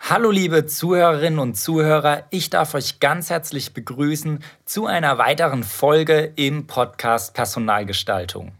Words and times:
Hallo 0.00 0.30
liebe 0.30 0.66
Zuhörerinnen 0.66 1.38
und 1.38 1.54
Zuhörer, 1.54 2.24
ich 2.30 2.50
darf 2.50 2.74
euch 2.74 3.00
ganz 3.00 3.30
herzlich 3.30 3.74
begrüßen 3.74 4.44
zu 4.64 4.86
einer 4.86 5.18
weiteren 5.18 5.64
Folge 5.64 6.32
im 6.36 6.66
Podcast 6.66 7.34
Personalgestaltung. 7.34 8.52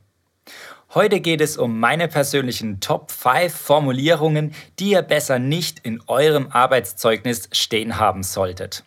Heute 0.94 1.20
geht 1.20 1.40
es 1.40 1.56
um 1.56 1.80
meine 1.80 2.08
persönlichen 2.08 2.80
Top 2.80 3.10
5 3.10 3.54
Formulierungen, 3.54 4.54
die 4.78 4.90
ihr 4.92 5.02
besser 5.02 5.38
nicht 5.38 5.80
in 5.80 6.00
eurem 6.06 6.48
Arbeitszeugnis 6.50 7.48
stehen 7.52 7.98
haben 7.98 8.22
solltet. 8.22 8.84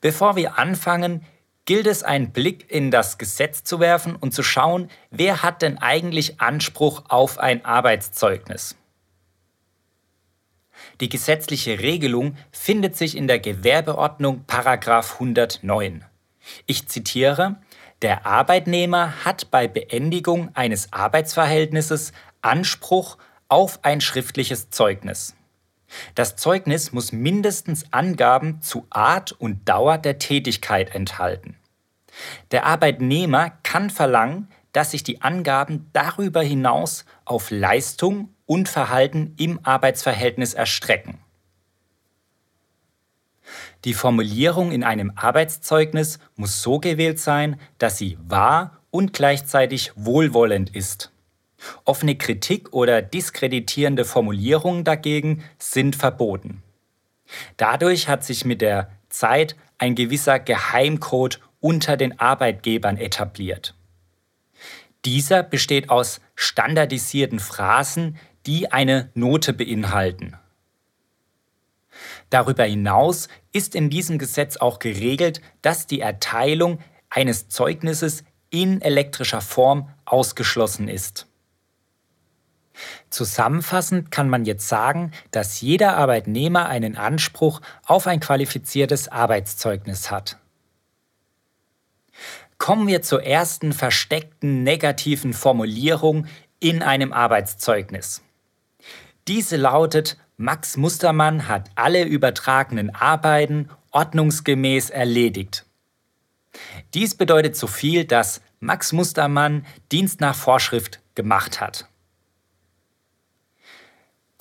Bevor 0.00 0.36
wir 0.36 0.58
anfangen, 0.58 1.24
gilt 1.64 1.86
es 1.86 2.02
einen 2.02 2.30
Blick 2.32 2.70
in 2.70 2.90
das 2.90 3.18
Gesetz 3.18 3.64
zu 3.64 3.80
werfen 3.80 4.16
und 4.16 4.34
zu 4.34 4.42
schauen, 4.42 4.90
wer 5.10 5.42
hat 5.42 5.62
denn 5.62 5.78
eigentlich 5.78 6.40
Anspruch 6.40 7.04
auf 7.08 7.38
ein 7.38 7.64
Arbeitszeugnis. 7.64 8.76
Die 11.00 11.08
gesetzliche 11.08 11.80
Regelung 11.80 12.36
findet 12.50 12.96
sich 12.96 13.16
in 13.16 13.26
der 13.26 13.38
Gewerbeordnung 13.38 14.44
Paragraf 14.46 15.14
109. 15.14 16.04
Ich 16.66 16.86
zitiere, 16.88 17.56
der 18.02 18.26
Arbeitnehmer 18.26 19.24
hat 19.24 19.50
bei 19.50 19.66
Beendigung 19.66 20.50
eines 20.54 20.92
Arbeitsverhältnisses 20.92 22.12
Anspruch 22.42 23.16
auf 23.48 23.82
ein 23.82 24.00
schriftliches 24.00 24.68
Zeugnis. 24.70 25.34
Das 26.14 26.36
Zeugnis 26.36 26.92
muss 26.92 27.12
mindestens 27.12 27.92
Angaben 27.92 28.60
zu 28.60 28.86
Art 28.90 29.32
und 29.32 29.68
Dauer 29.68 29.98
der 29.98 30.18
Tätigkeit 30.18 30.94
enthalten. 30.94 31.56
Der 32.50 32.66
Arbeitnehmer 32.66 33.50
kann 33.62 33.90
verlangen, 33.90 34.48
dass 34.72 34.90
sich 34.90 35.02
die 35.02 35.22
Angaben 35.22 35.88
darüber 35.92 36.42
hinaus 36.42 37.04
auf 37.24 37.50
Leistung 37.50 38.34
und 38.46 38.68
Verhalten 38.68 39.34
im 39.38 39.60
Arbeitsverhältnis 39.62 40.54
erstrecken. 40.54 41.18
Die 43.84 43.94
Formulierung 43.94 44.72
in 44.72 44.82
einem 44.82 45.12
Arbeitszeugnis 45.14 46.18
muss 46.36 46.62
so 46.62 46.78
gewählt 46.78 47.20
sein, 47.20 47.60
dass 47.78 47.98
sie 47.98 48.18
wahr 48.26 48.80
und 48.90 49.12
gleichzeitig 49.12 49.92
wohlwollend 49.94 50.74
ist. 50.74 51.13
Offene 51.84 52.16
Kritik 52.16 52.72
oder 52.72 53.02
diskreditierende 53.02 54.04
Formulierungen 54.04 54.84
dagegen 54.84 55.44
sind 55.58 55.96
verboten. 55.96 56.62
Dadurch 57.56 58.08
hat 58.08 58.24
sich 58.24 58.44
mit 58.44 58.60
der 58.60 58.90
Zeit 59.08 59.56
ein 59.78 59.94
gewisser 59.94 60.38
Geheimcode 60.38 61.40
unter 61.60 61.96
den 61.96 62.18
Arbeitgebern 62.18 62.98
etabliert. 62.98 63.74
Dieser 65.04 65.42
besteht 65.42 65.90
aus 65.90 66.20
standardisierten 66.34 67.38
Phrasen, 67.38 68.18
die 68.46 68.72
eine 68.72 69.10
Note 69.14 69.52
beinhalten. 69.52 70.36
Darüber 72.30 72.64
hinaus 72.64 73.28
ist 73.52 73.74
in 73.74 73.90
diesem 73.90 74.18
Gesetz 74.18 74.56
auch 74.56 74.78
geregelt, 74.78 75.40
dass 75.62 75.86
die 75.86 76.00
Erteilung 76.00 76.80
eines 77.10 77.48
Zeugnisses 77.48 78.24
in 78.50 78.80
elektrischer 78.80 79.40
Form 79.40 79.88
ausgeschlossen 80.04 80.88
ist. 80.88 81.26
Zusammenfassend 83.10 84.10
kann 84.10 84.28
man 84.28 84.44
jetzt 84.44 84.68
sagen, 84.68 85.12
dass 85.30 85.60
jeder 85.60 85.96
Arbeitnehmer 85.96 86.66
einen 86.66 86.96
Anspruch 86.96 87.60
auf 87.86 88.06
ein 88.06 88.20
qualifiziertes 88.20 89.08
Arbeitszeugnis 89.08 90.10
hat. 90.10 90.38
Kommen 92.58 92.86
wir 92.86 93.02
zur 93.02 93.24
ersten 93.24 93.72
versteckten 93.72 94.62
negativen 94.62 95.32
Formulierung 95.32 96.26
in 96.60 96.82
einem 96.82 97.12
Arbeitszeugnis. 97.12 98.22
Diese 99.28 99.56
lautet, 99.56 100.16
Max 100.36 100.76
Mustermann 100.76 101.48
hat 101.48 101.70
alle 101.74 102.04
übertragenen 102.04 102.94
Arbeiten 102.94 103.68
ordnungsgemäß 103.90 104.90
erledigt. 104.90 105.64
Dies 106.94 107.14
bedeutet 107.14 107.56
so 107.56 107.66
viel, 107.66 108.04
dass 108.04 108.40
Max 108.60 108.92
Mustermann 108.92 109.66
Dienst 109.92 110.20
nach 110.20 110.34
Vorschrift 110.34 111.00
gemacht 111.14 111.60
hat. 111.60 111.88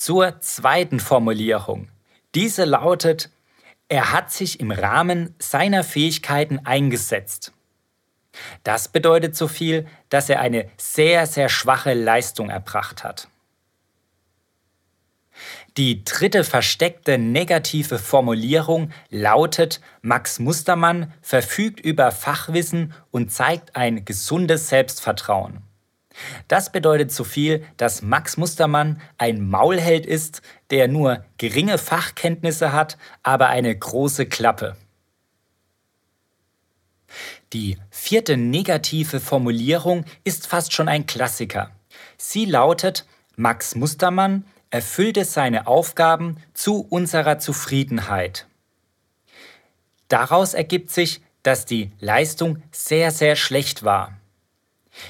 Zur 0.06 0.42
zweiten 0.42 1.00
Formulierung. 1.00 1.88
Diese 2.36 2.66
lautet, 2.66 3.30
er 3.88 4.12
hat 4.12 4.34
sich 4.34 4.60
im 4.60 4.70
Rahmen 4.70 5.34
seiner 5.40 5.86
Fähigkeiten 5.86 6.60
eingesetzt. 6.66 7.54
Das 8.66 8.90
bedeutet 8.90 9.38
so 9.38 9.48
viel, 9.48 9.88
dass 10.10 10.28
er 10.28 10.42
eine 10.42 10.70
sehr, 10.76 11.26
sehr 11.26 11.48
schwache 11.48 11.94
Leistung 11.94 12.50
erbracht 12.50 13.06
hat. 13.06 13.30
Die 15.78 16.04
dritte 16.04 16.44
versteckte 16.44 17.18
negative 17.18 17.98
Formulierung 17.98 18.92
lautet, 19.10 19.80
Max 20.02 20.38
Mustermann 20.38 21.14
verfügt 21.22 21.80
über 21.80 22.12
Fachwissen 22.12 22.94
und 23.10 23.32
zeigt 23.32 23.78
ein 23.78 24.04
gesundes 24.04 24.68
Selbstvertrauen. 24.68 25.62
Das 26.48 26.72
bedeutet 26.72 27.12
so 27.12 27.24
viel, 27.24 27.66
dass 27.78 28.02
Max 28.02 28.38
Mustermann 28.38 29.02
ein 29.18 29.48
Maulheld 29.48 30.06
ist, 30.06 30.42
der 30.70 30.88
nur 30.88 31.24
geringe 31.38 31.78
Fachkenntnisse 31.78 32.72
hat, 32.72 32.98
aber 33.24 33.48
eine 33.48 33.76
große 33.76 34.26
Klappe. 34.26 34.76
Die 37.54 37.78
vierte 37.92 38.38
negative 38.38 39.20
Formulierung 39.20 40.06
ist 40.24 40.48
fast 40.48 40.74
schon 40.74 40.88
ein 40.88 41.06
Klassiker. 41.06 41.72
Sie 42.18 42.46
lautet, 42.46 43.06
Max 43.36 43.76
Mustermann 43.76 44.46
erfüllte 44.72 45.24
seine 45.24 45.68
Aufgaben 45.68 46.38
zu 46.54 46.82
unserer 46.90 47.38
Zufriedenheit. 47.38 48.48
Daraus 50.08 50.56
ergibt 50.56 50.90
sich, 50.90 51.22
dass 51.44 51.66
die 51.66 51.92
Leistung 52.00 52.64
sehr, 52.72 53.12
sehr 53.12 53.36
schlecht 53.36 53.84
war. 53.84 54.18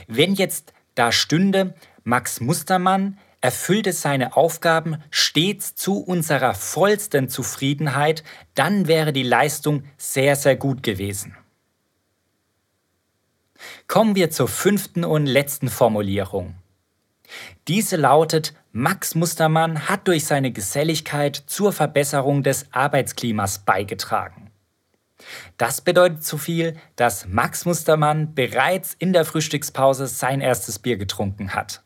Wenn 0.07 0.33
jetzt 0.35 0.73
da 0.95 1.11
stünde, 1.11 1.73
Max 2.03 2.39
Mustermann 2.41 3.17
erfüllte 3.41 3.91
seine 3.91 4.37
Aufgaben 4.37 4.97
stets 5.11 5.75
zu 5.75 6.01
unserer 6.01 6.53
vollsten 6.53 7.27
Zufriedenheit, 7.27 8.23
dann 8.55 8.87
wäre 8.87 9.11
die 9.11 9.23
Leistung 9.23 9.83
sehr, 9.97 10.35
sehr 10.35 10.55
gut 10.55 10.81
gewesen. 10.81 11.35
Kommen 13.87 14.15
wir 14.15 14.29
zur 14.29 14.47
fünften 14.47 15.03
und 15.03 15.25
letzten 15.25 15.69
Formulierung. 15.69 16.55
Diese 17.67 17.95
lautet, 17.95 18.53
Max 18.71 19.15
Mustermann 19.15 19.87
hat 19.87 20.07
durch 20.07 20.25
seine 20.25 20.51
Geselligkeit 20.51 21.35
zur 21.47 21.73
Verbesserung 21.73 22.43
des 22.43 22.67
Arbeitsklimas 22.71 23.59
beigetragen. 23.59 24.42
Das 25.57 25.81
bedeutet 25.81 26.23
so 26.23 26.37
viel, 26.37 26.75
dass 26.95 27.27
Max 27.27 27.65
Mustermann 27.65 28.33
bereits 28.33 28.95
in 28.97 29.13
der 29.13 29.25
Frühstückspause 29.25 30.07
sein 30.07 30.41
erstes 30.41 30.79
Bier 30.79 30.97
getrunken 30.97 31.53
hat. 31.53 31.83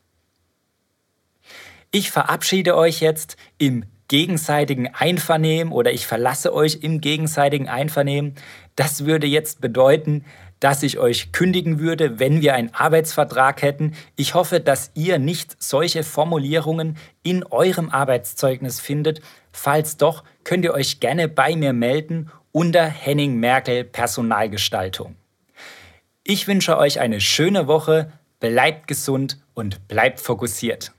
Ich 1.91 2.11
verabschiede 2.11 2.75
euch 2.75 2.99
jetzt 2.99 3.37
im 3.57 3.85
gegenseitigen 4.07 4.93
Einvernehmen 4.93 5.73
oder 5.73 5.91
ich 5.91 6.07
verlasse 6.07 6.53
euch 6.53 6.79
im 6.81 7.01
gegenseitigen 7.01 7.67
Einvernehmen. 7.67 8.35
Das 8.75 9.05
würde 9.05 9.27
jetzt 9.27 9.61
bedeuten, 9.61 10.23
dass 10.59 10.81
ich 10.81 10.97
euch 10.97 11.31
kündigen 11.31 11.79
würde, 11.79 12.19
wenn 12.19 12.41
wir 12.41 12.55
einen 12.55 12.73
Arbeitsvertrag 12.73 13.61
hätten. 13.61 13.93
Ich 14.15 14.33
hoffe, 14.33 14.59
dass 14.59 14.91
ihr 14.95 15.19
nicht 15.19 15.61
solche 15.61 16.03
Formulierungen 16.03 16.97
in 17.21 17.43
eurem 17.43 17.89
Arbeitszeugnis 17.89 18.79
findet. 18.79 19.21
Falls 19.51 19.97
doch, 19.97 20.23
könnt 20.43 20.65
ihr 20.65 20.73
euch 20.73 20.99
gerne 20.99 21.27
bei 21.27 21.55
mir 21.55 21.73
melden 21.73 22.31
unter 22.57 22.87
Henning 22.87 23.35
Merkel 23.35 23.83
Personalgestaltung. 23.83 25.15
Ich 26.23 26.47
wünsche 26.47 26.79
euch 26.79 26.99
eine 26.99 27.21
schöne 27.21 27.67
Woche, 27.67 28.11
bleibt 28.39 28.87
gesund 28.87 29.37
und 29.53 29.87
bleibt 29.87 30.19
fokussiert. 30.19 30.91